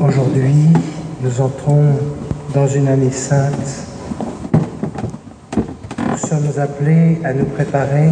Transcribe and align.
Aujourd'hui, 0.00 0.72
nous 1.22 1.40
entrons 1.40 1.84
dans 2.52 2.66
une 2.66 2.88
année 2.88 3.12
sainte. 3.12 3.86
Nous 6.10 6.18
sommes 6.18 6.50
appelés 6.60 7.20
à 7.22 7.32
nous 7.32 7.44
préparer 7.44 8.10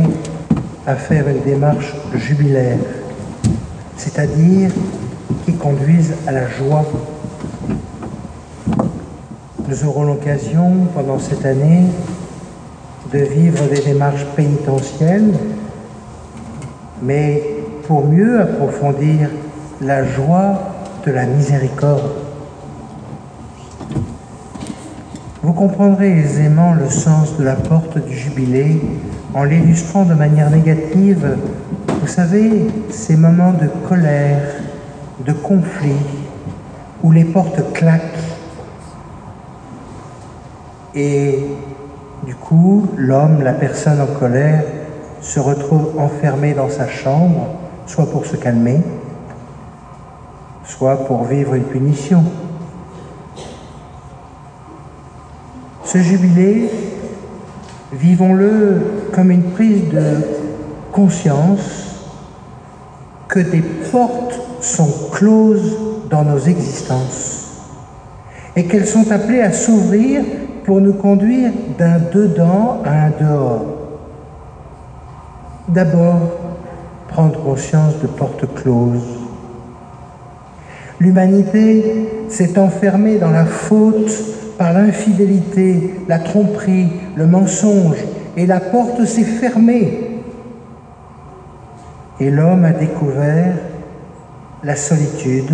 à 0.86 0.94
faire 0.94 1.26
une 1.26 1.42
démarche 1.42 1.92
jubilaire, 2.14 2.78
c'est-à-dire 3.96 4.70
qui 5.44 5.54
conduise 5.54 6.14
à 6.28 6.32
la 6.32 6.48
joie. 6.48 6.84
Nous 9.66 9.84
aurons 9.84 10.04
l'occasion 10.04 10.86
pendant 10.94 11.18
cette 11.18 11.44
année 11.44 11.86
de 13.12 13.18
vivre 13.18 13.66
des 13.66 13.80
démarches 13.80 14.26
pénitentielles, 14.36 15.34
mais 17.02 17.42
pour 17.88 18.06
mieux 18.06 18.40
approfondir 18.40 19.30
la 19.80 20.04
joie 20.04 20.71
de 21.06 21.12
la 21.12 21.26
miséricorde. 21.26 22.10
Vous 25.42 25.52
comprendrez 25.52 26.10
aisément 26.10 26.74
le 26.74 26.88
sens 26.88 27.36
de 27.38 27.44
la 27.44 27.56
porte 27.56 27.98
du 27.98 28.14
jubilé 28.14 28.80
en 29.34 29.44
l'illustrant 29.44 30.04
de 30.04 30.14
manière 30.14 30.50
négative. 30.50 31.36
Vous 32.00 32.06
savez, 32.06 32.68
ces 32.90 33.16
moments 33.16 33.52
de 33.52 33.68
colère, 33.88 34.40
de 35.26 35.32
conflit, 35.32 35.96
où 37.02 37.10
les 37.10 37.24
portes 37.24 37.72
claquent 37.72 38.18
et 40.94 41.46
du 42.26 42.34
coup, 42.34 42.86
l'homme, 42.96 43.42
la 43.42 43.54
personne 43.54 44.00
en 44.00 44.06
colère, 44.06 44.62
se 45.20 45.40
retrouve 45.40 45.98
enfermé 45.98 46.52
dans 46.52 46.68
sa 46.68 46.86
chambre, 46.88 47.46
soit 47.86 48.10
pour 48.10 48.26
se 48.26 48.36
calmer, 48.36 48.80
soit 50.76 51.04
pour 51.04 51.24
vivre 51.24 51.54
une 51.54 51.64
punition. 51.64 52.24
Ce 55.84 55.98
jubilé, 55.98 56.70
vivons-le 57.92 58.80
comme 59.12 59.30
une 59.30 59.50
prise 59.50 59.90
de 59.90 60.26
conscience 60.90 62.08
que 63.28 63.40
des 63.40 63.60
portes 63.60 64.40
sont 64.60 65.10
closes 65.10 65.76
dans 66.08 66.24
nos 66.24 66.38
existences 66.38 67.68
et 68.56 68.64
qu'elles 68.64 68.86
sont 68.86 69.10
appelées 69.12 69.42
à 69.42 69.52
s'ouvrir 69.52 70.22
pour 70.64 70.80
nous 70.80 70.94
conduire 70.94 71.52
d'un 71.78 71.98
dedans 71.98 72.80
à 72.84 73.06
un 73.06 73.10
dehors. 73.10 73.64
D'abord, 75.68 76.20
prendre 77.08 77.42
conscience 77.42 77.98
de 78.00 78.06
portes 78.06 78.46
closes 78.54 79.21
L'humanité 81.02 82.08
s'est 82.28 82.56
enfermée 82.60 83.18
dans 83.18 83.32
la 83.32 83.44
faute 83.44 84.12
par 84.56 84.72
l'infidélité, 84.72 85.94
la 86.06 86.20
tromperie, 86.20 86.92
le 87.16 87.26
mensonge, 87.26 87.96
et 88.36 88.46
la 88.46 88.60
porte 88.60 89.04
s'est 89.04 89.24
fermée. 89.24 90.20
Et 92.20 92.30
l'homme 92.30 92.64
a 92.64 92.70
découvert 92.70 93.56
la 94.62 94.76
solitude, 94.76 95.50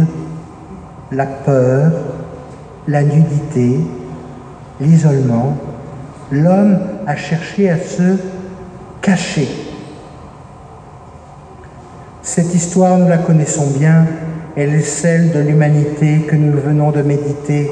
la 1.13 1.25
peur, 1.25 1.93
la 2.87 3.03
nudité, 3.03 3.79
l'isolement. 4.83 5.57
L'homme 6.31 6.79
a 7.07 7.17
cherché 7.17 7.71
à 7.71 7.79
se 7.79 8.19
cacher. 9.01 9.49
Cette 12.21 12.55
histoire, 12.55 12.99
nous 12.99 13.09
la 13.09 13.17
connaissons 13.17 13.71
bien, 13.79 14.05
elle 14.59 14.75
est 14.75 14.83
celle 14.83 15.31
de 15.31 15.39
l'humanité 15.39 16.23
que 16.23 16.34
nous 16.34 16.59
venons 16.59 16.91
de 16.91 17.03
méditer, 17.03 17.70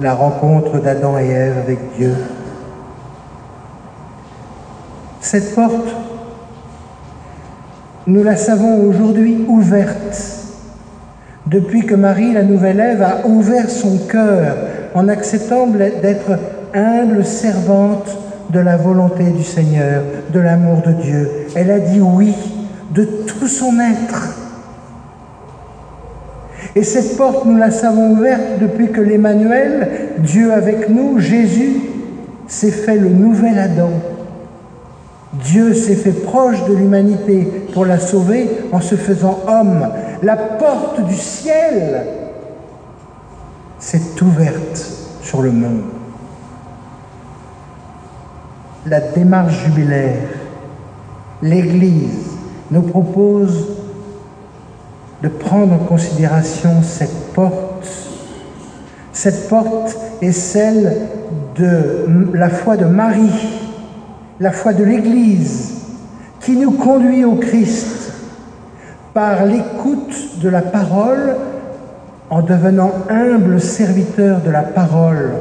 la 0.00 0.12
rencontre 0.12 0.80
d'Adam 0.80 1.16
et 1.18 1.28
Ève 1.28 1.58
avec 1.62 1.78
Dieu. 1.96 2.16
Cette 5.20 5.54
porte, 5.54 5.94
nous 8.08 8.24
la 8.24 8.34
savons 8.34 8.88
aujourd'hui 8.88 9.44
ouverte, 9.46 10.18
depuis 11.46 11.86
que 11.86 11.94
Marie, 11.94 12.32
la 12.32 12.42
nouvelle 12.42 12.80
Ève, 12.80 13.02
a 13.02 13.24
ouvert 13.24 13.70
son 13.70 13.98
cœur 14.08 14.56
en 14.94 15.06
acceptant 15.06 15.68
d'être 15.68 16.40
humble 16.74 17.24
servante 17.24 18.18
de 18.50 18.58
la 18.58 18.76
volonté 18.76 19.30
du 19.30 19.44
Seigneur, 19.44 20.02
de 20.32 20.40
l'amour 20.40 20.82
de 20.84 20.90
Dieu. 20.90 21.30
Elle 21.54 21.70
a 21.70 21.78
dit 21.78 22.00
oui 22.00 22.34
de 22.90 23.04
tout 23.04 23.46
son 23.46 23.78
être. 23.78 24.41
Et 26.74 26.84
cette 26.84 27.16
porte, 27.16 27.44
nous 27.44 27.56
la 27.56 27.70
savons 27.70 28.12
ouverte 28.12 28.58
depuis 28.60 28.90
que 28.90 29.00
l'Emmanuel, 29.00 30.14
Dieu 30.18 30.52
avec 30.52 30.88
nous, 30.88 31.18
Jésus, 31.18 31.80
s'est 32.46 32.70
fait 32.70 32.96
le 32.96 33.08
nouvel 33.08 33.58
Adam. 33.58 33.90
Dieu 35.34 35.74
s'est 35.74 35.96
fait 35.96 36.12
proche 36.12 36.64
de 36.66 36.74
l'humanité 36.74 37.48
pour 37.72 37.84
la 37.84 37.98
sauver 37.98 38.48
en 38.72 38.80
se 38.80 38.94
faisant 38.94 39.40
homme. 39.46 39.88
La 40.22 40.36
porte 40.36 41.04
du 41.06 41.14
ciel 41.14 42.06
s'est 43.78 44.22
ouverte 44.22 44.92
sur 45.22 45.42
le 45.42 45.50
monde. 45.50 45.82
La 48.86 49.00
démarche 49.00 49.64
jubilaire, 49.64 50.16
l'Église 51.40 52.30
nous 52.70 52.82
propose 52.82 53.68
de 55.22 55.28
prendre 55.28 55.74
en 55.74 55.78
considération 55.78 56.82
cette 56.82 57.32
porte. 57.32 57.88
Cette 59.12 59.48
porte 59.48 59.96
est 60.20 60.32
celle 60.32 61.08
de 61.56 62.06
la 62.34 62.48
foi 62.48 62.76
de 62.76 62.86
Marie, 62.86 63.60
la 64.40 64.50
foi 64.50 64.72
de 64.72 64.82
l'Église, 64.82 65.74
qui 66.40 66.56
nous 66.56 66.72
conduit 66.72 67.24
au 67.24 67.36
Christ 67.36 68.12
par 69.14 69.46
l'écoute 69.46 70.40
de 70.40 70.48
la 70.48 70.62
parole, 70.62 71.36
en 72.30 72.40
devenant 72.40 72.90
humble 73.10 73.60
serviteur 73.60 74.40
de 74.40 74.50
la 74.50 74.62
parole 74.62 75.32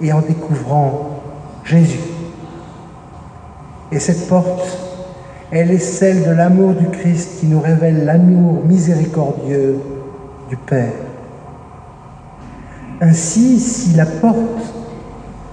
et 0.00 0.12
en 0.12 0.22
découvrant 0.22 1.20
Jésus. 1.64 2.00
Et 3.92 3.98
cette 3.98 4.26
porte, 4.26 4.89
elle 5.52 5.72
est 5.72 5.78
celle 5.78 6.22
de 6.22 6.30
l'amour 6.30 6.74
du 6.74 6.86
Christ 6.86 7.40
qui 7.40 7.46
nous 7.46 7.60
révèle 7.60 8.04
l'amour 8.04 8.62
miséricordieux 8.64 9.78
du 10.48 10.56
Père. 10.56 10.92
Ainsi, 13.00 13.58
si 13.58 13.96
la 13.96 14.06
porte 14.06 14.74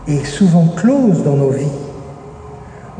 est 0.08 0.26
souvent 0.26 0.68
close 0.76 1.24
dans 1.24 1.36
nos 1.36 1.50
vies, 1.50 1.66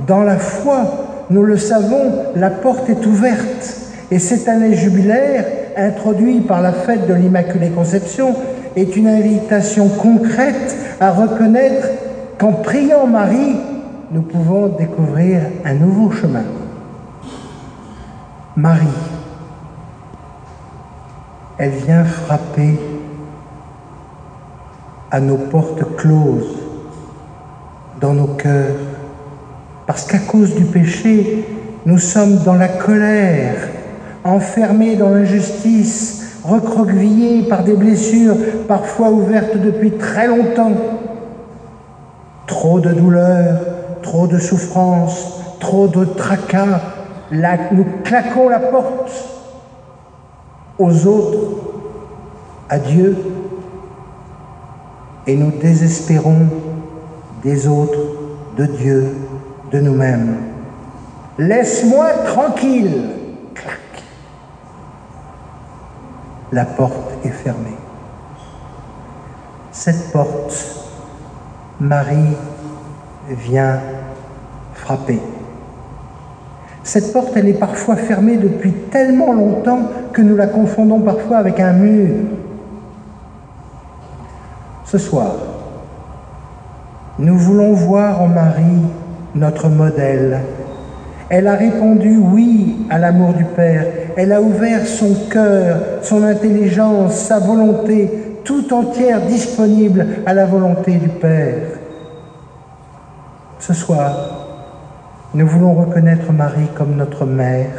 dans 0.08 0.24
la 0.24 0.38
foi, 0.38 1.26
nous 1.30 1.44
le 1.44 1.58
savons, 1.58 2.14
la 2.36 2.50
porte 2.50 2.90
est 2.90 3.06
ouverte. 3.06 3.76
Et 4.10 4.20
cette 4.20 4.48
année 4.48 4.76
jubilaire, 4.76 5.46
introduite 5.76 6.48
par 6.48 6.62
la 6.62 6.72
fête 6.72 7.08
de 7.08 7.14
l'Immaculée 7.14 7.70
Conception, 7.70 8.34
est 8.76 8.96
une 8.96 9.08
invitation 9.08 9.88
concrète 9.90 10.76
à 11.00 11.12
reconnaître 11.12 11.90
qu'en 12.38 12.54
priant 12.54 13.06
Marie, 13.06 13.58
nous 14.12 14.22
pouvons 14.22 14.68
découvrir 14.68 15.42
un 15.66 15.74
nouveau 15.74 16.12
chemin. 16.12 16.44
Marie, 18.58 18.88
elle 21.60 21.70
vient 21.70 22.04
frapper 22.04 22.80
à 25.12 25.20
nos 25.20 25.38
portes 25.38 25.96
closes 25.96 26.58
dans 28.02 28.16
nos 28.16 28.26
cœurs, 28.26 28.74
parce 29.86 30.06
qu'à 30.06 30.18
cause 30.18 30.56
du 30.56 30.64
péché, 30.64 31.46
nous 31.86 32.00
sommes 32.00 32.38
dans 32.38 32.56
la 32.56 32.68
colère, 32.68 33.58
enfermés 34.24 34.96
dans 34.96 35.12
l'injustice, 35.12 36.40
recroquevillés 36.44 37.44
par 37.44 37.64
des 37.64 37.76
blessures 37.76 38.38
parfois 38.68 39.12
ouvertes 39.12 39.58
depuis 39.58 39.92
très 39.92 40.26
longtemps. 40.26 40.74
Trop 42.48 42.80
de 42.80 42.90
douleurs, 42.90 43.60
trop 44.02 44.26
de 44.26 44.40
souffrances, 44.40 45.44
trop 45.60 45.88
de 45.88 46.06
tracas, 46.06 46.82
nous 47.32 47.86
claquons 48.04 48.50
la 48.50 48.60
porte 48.60 49.12
aux 50.80 51.08
autres, 51.08 51.62
à 52.70 52.80
Dieu, 52.80 53.18
et 55.26 55.36
nous 55.36 55.52
désespérons 55.52 56.48
des 57.44 57.68
autres, 57.68 58.00
de 58.58 58.66
Dieu, 58.66 59.16
de 59.72 59.80
nous-mêmes. 59.80 60.38
Laisse-moi 61.38 62.10
tranquille. 62.26 63.10
Clac. 63.54 64.04
La 66.52 66.66
porte 66.66 67.26
est 67.26 67.30
fermée. 67.30 67.76
Cette 69.72 70.12
porte, 70.12 70.56
Marie 71.80 72.36
vient 73.30 73.80
frapper. 74.74 75.20
Cette 76.88 77.12
porte, 77.12 77.36
elle 77.36 77.50
est 77.50 77.60
parfois 77.60 77.98
fermée 77.98 78.38
depuis 78.38 78.72
tellement 78.72 79.34
longtemps 79.34 79.82
que 80.14 80.22
nous 80.22 80.38
la 80.38 80.48
confondons 80.48 81.02
parfois 81.02 81.36
avec 81.36 81.60
un 81.60 81.74
mur. 81.74 82.16
Ce 84.86 84.98
soir, 84.98 85.36
nous 87.20 87.38
voulons 87.38 87.74
voir 87.74 88.22
en 88.22 88.28
Marie 88.28 88.86
notre 89.36 89.68
modèle. 89.68 90.40
Elle 91.28 91.48
a 91.48 91.56
répondu 91.56 92.16
oui 92.24 92.78
à 92.90 93.00
l'amour 93.00 93.34
du 93.34 93.44
Père. 93.44 93.86
Elle 94.16 94.32
a 94.32 94.42
ouvert 94.42 94.88
son 94.88 95.14
cœur, 95.30 95.82
son 96.04 96.24
intelligence, 96.24 97.16
sa 97.16 97.40
volonté, 97.40 98.40
tout 98.46 98.74
entière 98.74 99.20
disponible 99.26 100.08
à 100.26 100.34
la 100.34 100.46
volonté 100.46 100.94
du 100.94 101.10
Père. 101.10 101.64
Ce 103.60 103.74
soir, 103.74 104.47
nous 105.34 105.46
voulons 105.46 105.74
reconnaître 105.74 106.32
Marie 106.32 106.70
comme 106.74 106.96
notre 106.96 107.26
mère. 107.26 107.70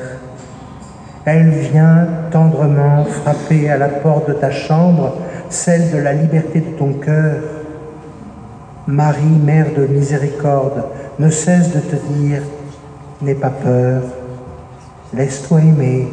Elle 1.25 1.49
vient 1.49 2.07
tendrement 2.31 3.05
frapper 3.05 3.71
à 3.71 3.79
la 3.79 3.89
porte 3.89 4.29
de 4.29 4.35
ta 4.35 4.51
chambre, 4.51 5.15
celle 5.49 5.91
de 5.91 5.97
la 5.97 6.13
liberté 6.13 6.61
de 6.61 6.77
ton 6.77 6.93
cœur. 6.93 7.43
Marie, 8.87 9.39
Mère 9.45 9.69
de 9.75 9.87
miséricorde, 9.87 10.85
ne 11.19 11.31
cesse 11.31 11.75
de 11.75 11.81
te 11.81 11.97
dire, 12.13 12.43
n'aie 13.23 13.35
pas 13.35 13.51
peur, 13.51 14.03
laisse-toi 15.15 15.61
aimer, 15.61 16.09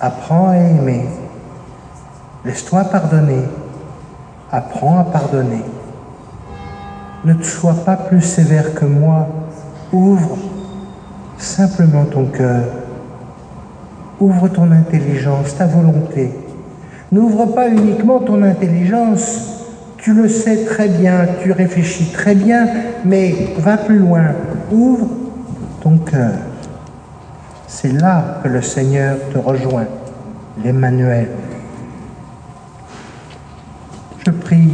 apprends 0.00 0.50
à 0.50 0.56
aimer, 0.56 1.04
laisse-toi 2.44 2.84
pardonner, 2.84 3.44
apprends 4.50 5.00
à 5.00 5.04
pardonner. 5.04 5.64
Ne 7.24 7.34
te 7.34 7.44
sois 7.44 7.76
pas 7.84 7.96
plus 7.96 8.22
sévère 8.22 8.74
que 8.74 8.84
moi, 8.84 9.28
ouvre 9.92 10.38
simplement 11.38 12.04
ton 12.04 12.24
cœur, 12.26 12.64
ouvre 14.20 14.48
ton 14.48 14.70
intelligence, 14.72 15.56
ta 15.56 15.66
volonté. 15.66 16.30
N'ouvre 17.10 17.46
pas 17.46 17.68
uniquement 17.68 18.20
ton 18.20 18.42
intelligence, 18.42 19.64
tu 19.98 20.14
le 20.14 20.28
sais 20.28 20.64
très 20.64 20.88
bien, 20.88 21.26
tu 21.42 21.52
réfléchis 21.52 22.10
très 22.12 22.34
bien, 22.34 22.66
mais 23.04 23.54
va 23.58 23.76
plus 23.76 23.98
loin. 23.98 24.32
Ouvre 24.72 25.08
ton 25.82 25.98
cœur. 25.98 26.32
C'est 27.66 27.92
là 27.92 28.40
que 28.42 28.48
le 28.48 28.62
Seigneur 28.62 29.16
te 29.32 29.38
rejoint, 29.38 29.86
l'Emmanuel. 30.64 31.28
Je 34.24 34.30
prie, 34.30 34.70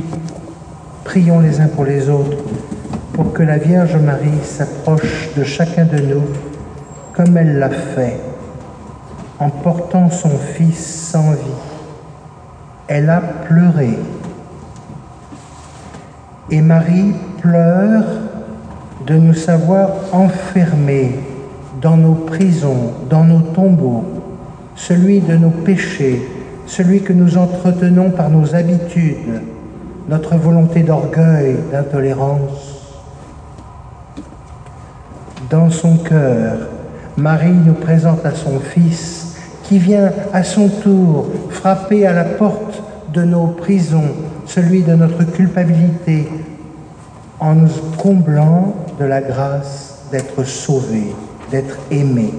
prions 1.04 1.40
les 1.40 1.60
uns 1.60 1.68
pour 1.68 1.84
les 1.84 2.08
autres, 2.08 2.36
pour 3.12 3.32
que 3.32 3.42
la 3.42 3.58
Vierge 3.58 3.96
Marie 3.96 4.44
s'approche 4.44 5.30
de 5.36 5.44
chacun 5.44 5.84
de 5.84 5.98
nous 5.98 6.24
comme 7.14 7.36
elle 7.36 7.58
l'a 7.58 7.70
fait, 7.70 8.20
en 9.40 9.50
portant 9.50 10.08
son 10.08 10.30
Fils 10.30 11.10
sans 11.10 11.32
vie. 11.32 11.58
Elle 12.86 13.10
a 13.10 13.20
pleuré 13.20 13.98
et 16.50 16.60
Marie 16.60 17.12
pleure 17.40 18.04
de 19.06 19.14
nous 19.14 19.34
savoir 19.34 19.90
enfermés 20.12 21.18
dans 21.80 21.96
nos 21.96 22.14
prisons, 22.14 22.92
dans 23.10 23.24
nos 23.24 23.40
tombeaux, 23.40 24.04
celui 24.74 25.20
de 25.20 25.36
nos 25.36 25.50
péchés, 25.50 26.22
celui 26.66 27.02
que 27.02 27.12
nous 27.12 27.36
entretenons 27.36 28.10
par 28.10 28.30
nos 28.30 28.54
habitudes, 28.54 29.42
notre 30.08 30.36
volonté 30.36 30.82
d'orgueil, 30.82 31.56
d'intolérance. 31.72 32.77
Dans 35.50 35.70
son 35.70 35.96
cœur, 35.96 36.58
Marie 37.16 37.50
nous 37.64 37.72
présente 37.72 38.26
à 38.26 38.34
son 38.34 38.60
Fils 38.60 39.34
qui 39.62 39.78
vient 39.78 40.12
à 40.34 40.42
son 40.42 40.68
tour 40.68 41.26
frapper 41.48 42.06
à 42.06 42.12
la 42.12 42.24
porte 42.24 42.82
de 43.14 43.22
nos 43.22 43.46
prisons, 43.46 44.10
celui 44.44 44.82
de 44.82 44.94
notre 44.94 45.24
culpabilité, 45.24 46.28
en 47.40 47.54
nous 47.54 47.70
comblant 47.96 48.74
de 49.00 49.06
la 49.06 49.22
grâce 49.22 50.00
d'être 50.12 50.44
sauvés, 50.44 51.14
d'être 51.50 51.78
aimés. 51.90 52.34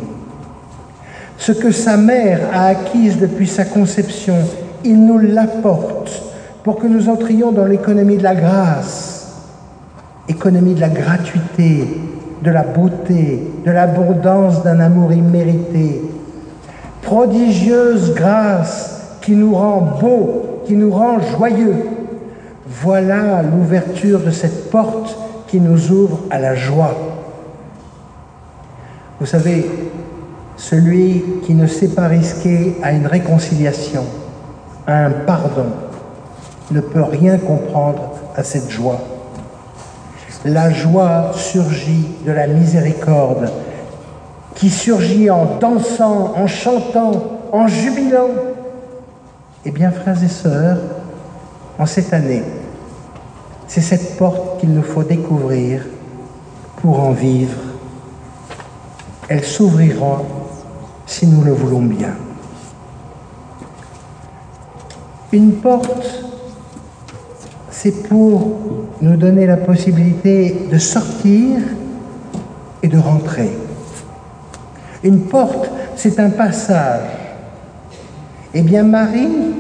Ce 1.40 1.52
que 1.52 1.72
sa 1.72 1.98
mère 1.98 2.42
a 2.54 2.68
acquis 2.68 3.10
depuis 3.16 3.48
sa 3.48 3.66
conception, 3.66 4.38
il 4.84 5.04
nous 5.04 5.18
l'apporte 5.18 6.22
pour 6.64 6.78
que 6.78 6.86
nous 6.86 7.10
entrions 7.10 7.52
dans 7.52 7.66
l'économie 7.66 8.18
de 8.18 8.24
la 8.24 8.36
grâce, 8.36 9.32
économie 10.28 10.76
de 10.76 10.82
la 10.82 10.90
gratuité, 10.90 11.88
de 12.42 12.52
la 12.52 12.64
beauté, 12.64 13.44
de 13.66 13.72
l'abondance 13.72 14.64
d'un 14.64 14.80
amour 14.80 15.12
immérité, 15.12 16.02
prodigieuse 17.02 18.14
grâce 18.14 19.18
qui 19.22 19.34
nous 19.34 19.54
rend 19.54 19.98
beaux, 20.00 20.62
qui 20.66 20.76
nous 20.76 20.92
rend 20.92 21.20
joyeux, 21.20 21.86
voilà 22.68 23.42
l'ouverture 23.42 24.20
de 24.20 24.32
cette 24.32 24.70
porte 24.70 25.18
qui 25.48 25.60
nous 25.60 25.92
ouvre 25.92 26.20
à 26.30 26.40
la 26.40 26.56
joie. 26.56 26.96
Vous 29.20 29.26
savez, 29.26 29.70
celui 30.56 31.24
qui 31.44 31.56
ne 31.56 31.66
sait 31.68 31.90
pas 31.90 32.08
risquer 32.08 32.78
à 32.84 32.92
une 32.92 33.08
réconciliation, 33.08 34.04
à 34.86 35.06
un 35.06 35.12
pardon, 35.12 35.66
ne 36.72 36.80
peut 36.80 37.04
rien 37.04 37.38
comprendre 37.38 38.12
à 38.36 38.44
cette 38.44 38.70
joie. 38.70 39.00
La 40.46 40.72
joie 40.72 41.32
surgit 41.34 42.08
de 42.26 42.32
la 42.32 42.48
miséricorde, 42.48 43.52
qui 44.56 44.70
surgit 44.70 45.30
en 45.30 45.58
dansant, 45.60 46.34
en 46.36 46.48
chantant, 46.48 47.12
en 47.52 47.68
jubilant. 47.68 48.30
Eh 49.66 49.72
bien, 49.72 49.92
frères 49.92 50.24
et 50.24 50.30
sœurs, 50.30 50.78
en 51.78 51.86
cette 51.86 52.14
année, 52.14 52.44
c'est 53.68 53.82
cette 53.82 54.18
porte 54.18 54.60
qu'il 54.60 54.74
nous 54.74 54.84
faut 54.84 55.04
découvrir 55.04 55.84
pour 56.78 57.00
en 57.02 57.12
vivre. 57.12 57.58
Elle 59.28 59.44
s'ouvrira 59.44 60.22
si 61.06 61.28
nous 61.28 61.44
le 61.44 61.52
voulons 61.52 61.82
bien. 61.82 62.16
Une 65.32 65.54
porte, 65.54 66.26
c'est 67.82 68.10
pour 68.10 68.58
nous 69.00 69.16
donner 69.16 69.46
la 69.46 69.56
possibilité 69.56 70.68
de 70.70 70.78
sortir 70.78 71.60
et 72.84 72.90
de 72.90 72.98
rentrer. 72.98 73.50
Une 75.02 75.22
porte, 75.22 75.70
c'est 75.96 76.20
un 76.20 76.30
passage. 76.30 77.08
Eh 78.54 78.64
bien, 78.64 78.84
Marie, 78.84 79.54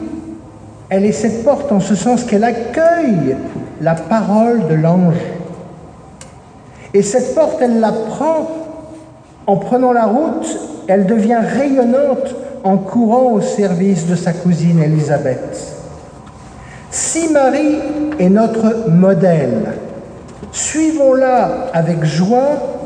elle 0.89 1.05
est 1.05 1.13
cette 1.13 1.45
porte 1.45 1.71
en 1.71 1.79
ce 1.79 1.95
sens 1.95 2.25
qu'elle 2.25 2.43
accueille 2.43 3.37
la 3.79 3.95
parole 3.95 4.67
de 4.67 4.75
l'ange. 4.75 5.21
Et 6.93 7.03
cette 7.03 7.33
porte, 7.33 7.61
elle 7.61 7.79
la 7.79 7.93
prend 7.93 8.49
en 9.47 9.55
prenant 9.55 9.93
la 9.93 10.07
route, 10.07 10.59
elle 10.89 11.05
devient 11.05 11.39
rayonnante 11.41 12.35
en 12.65 12.75
courant 12.75 13.31
au 13.31 13.39
service 13.39 14.07
de 14.07 14.15
sa 14.15 14.33
cousine 14.33 14.83
Élisabeth. 14.83 15.78
Si 17.19 17.33
Marie 17.33 17.79
est 18.17 18.29
notre 18.29 18.89
modèle, 18.89 19.73
suivons-la 20.53 21.67
avec 21.73 22.05
joie 22.05 22.77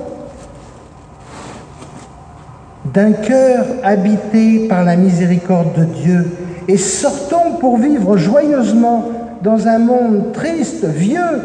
d'un 2.85 3.11
cœur 3.11 3.63
habité 3.83 4.67
par 4.67 4.83
la 4.85 4.95
miséricorde 4.95 5.73
de 5.77 5.83
Dieu 5.83 6.31
et 6.67 6.77
sortons 6.77 7.57
pour 7.59 7.77
vivre 7.77 8.17
joyeusement 8.17 9.11
dans 9.43 9.67
un 9.67 9.77
monde 9.77 10.31
triste, 10.33 10.85
vieux, 10.85 11.41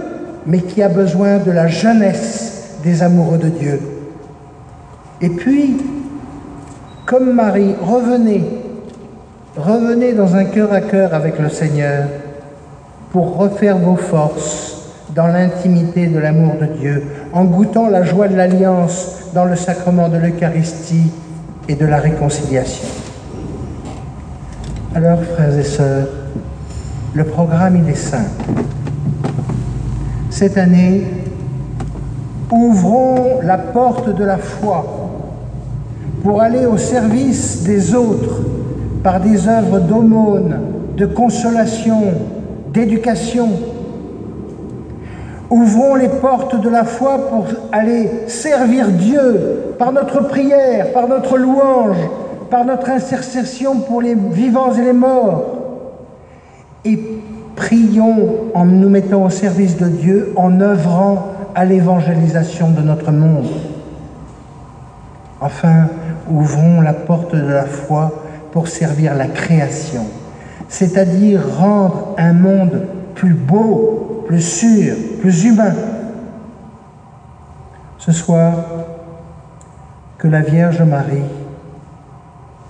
mais 0.47 0.61
qui 0.61 0.83
a 0.83 0.88
besoin 0.88 1.38
de 1.38 1.50
la 1.50 1.66
jeunesse 1.66 2.78
des 2.83 3.02
amoureux 3.02 3.38
de 3.38 3.49
Dieu. 3.49 3.80
Et 5.21 5.28
puis, 5.28 5.76
comme 7.04 7.35
Marie, 7.35 7.75
revenez, 7.83 8.45
revenez 9.59 10.14
dans 10.14 10.37
un 10.37 10.45
cœur 10.47 10.73
à 10.73 10.80
cœur 10.80 11.12
avec 11.12 11.38
le 11.38 11.50
Seigneur 11.50 12.04
pour 13.11 13.37
refaire 13.37 13.79
vos 13.79 13.97
forces 13.97 14.77
dans 15.15 15.27
l'intimité 15.27 16.07
de 16.07 16.19
l'amour 16.19 16.55
de 16.61 16.67
Dieu, 16.67 17.03
en 17.33 17.45
goûtant 17.45 17.88
la 17.88 18.05
joie 18.05 18.29
de 18.29 18.37
l'alliance 18.37 19.31
dans 19.35 19.45
le 19.45 19.57
sacrement 19.57 20.09
de 20.09 20.17
l'Eucharistie 20.17 21.11
et 21.69 21.75
de 21.75 21.87
la 21.87 21.99
réconciliation. 21.99 22.87
Alors, 24.95 25.23
frères 25.23 25.59
et 25.59 25.65
sœurs, 25.65 26.09
le 27.15 27.25
programme, 27.25 27.77
il 27.83 27.91
est 27.91 27.95
simple. 27.95 28.45
Cette 30.31 30.57
année, 30.57 31.05
ouvrons 32.50 33.41
la 33.43 33.59
porte 33.59 34.15
de 34.15 34.25
la 34.25 34.38
foi 34.38 35.11
pour 36.23 36.41
aller 36.41 36.67
au 36.67 36.77
service 36.77 37.65
des 37.65 37.95
autres 37.95 38.43
par 39.03 39.21
des 39.21 39.49
œuvres 39.49 39.81
d'aumône, 39.81 40.59
de 40.97 41.07
consolation, 41.07 42.03
d'éducation. 42.79 43.49
Ouvrons 45.51 45.95
les 45.95 46.09
portes 46.09 46.61
de 46.61 46.69
la 46.69 46.85
foi 46.85 47.29
pour 47.29 47.47
aller 47.73 48.11
servir 48.27 48.89
Dieu 48.89 49.75
par 49.79 49.93
notre 49.93 50.21
prière, 50.29 50.93
par 50.93 51.09
notre 51.09 51.39
louange, 51.39 51.97
par 52.51 52.65
notre 52.65 52.91
intercession 52.91 53.81
pour 53.81 54.03
les 54.03 54.15
vivants 54.15 54.73
et 54.75 54.83
les 54.83 54.93
morts, 54.93 55.45
et 56.85 56.99
Prions 57.59 58.53
en 58.55 58.67
nous 58.67 58.89
mettant 58.89 59.25
au 59.25 59.31
service 59.31 59.77
de 59.79 59.89
Dieu, 59.89 60.33
en 60.37 60.61
œuvrant 60.61 61.27
à 61.57 61.65
l'évangélisation 61.65 62.71
de 62.71 62.83
notre 62.83 63.11
monde. 63.11 63.49
Enfin, 65.41 65.89
ouvrons 66.31 66.81
la 66.81 66.93
porte 66.93 67.35
de 67.35 67.41
la 67.53 67.65
foi 67.65 68.13
pour 68.53 68.69
servir 68.69 69.17
la 69.17 69.27
création, 69.27 70.07
c'est-à-dire 70.69 71.43
rendre 71.59 72.15
un 72.19 72.33
monde 72.33 72.83
plus 73.15 73.35
beau, 73.35 74.25
plus 74.27 74.43
sûr, 74.43 74.95
plus 75.21 75.45
humain. 75.45 75.75
Ce 77.99 78.13
soir, 78.13 78.55
que 80.19 80.29
la 80.29 80.41
Vierge 80.41 80.83
Marie 80.83 81.23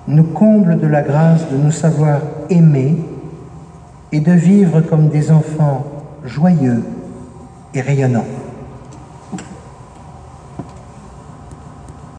nous 0.07 0.25
comble 0.25 0.79
de 0.79 0.87
la 0.87 1.03
grâce 1.03 1.51
de 1.51 1.57
nous 1.57 1.73
savoir 1.73 2.21
aimer 2.51 2.97
et 4.13 4.21
de 4.21 4.33
vivre 4.33 4.81
comme 4.83 5.09
des 5.09 5.31
enfants 5.31 5.85
joyeux 6.25 6.83
et 7.75 7.81
rayonnants. 7.81 8.25